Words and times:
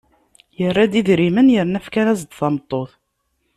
Yerra-d 0.59 0.93
idrimen 0.99 1.47
yerna 1.55 1.79
fkan-as-d 1.85 2.31
tameṭṭut. 2.33 2.91